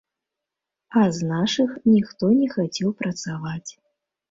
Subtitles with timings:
[1.01, 3.71] А з нашых ніхто не хацеў працаваць.